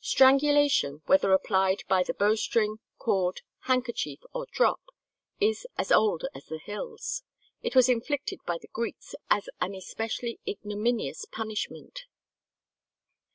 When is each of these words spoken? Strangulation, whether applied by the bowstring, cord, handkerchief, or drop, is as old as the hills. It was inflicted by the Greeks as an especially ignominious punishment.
Strangulation, 0.00 1.02
whether 1.04 1.30
applied 1.34 1.82
by 1.88 2.02
the 2.02 2.14
bowstring, 2.14 2.78
cord, 2.96 3.42
handkerchief, 3.64 4.18
or 4.32 4.46
drop, 4.50 4.80
is 5.40 5.66
as 5.76 5.92
old 5.92 6.24
as 6.34 6.46
the 6.46 6.56
hills. 6.58 7.22
It 7.60 7.76
was 7.76 7.90
inflicted 7.90 8.38
by 8.46 8.56
the 8.56 8.68
Greeks 8.68 9.14
as 9.28 9.50
an 9.60 9.74
especially 9.74 10.40
ignominious 10.48 11.26
punishment. 11.26 12.06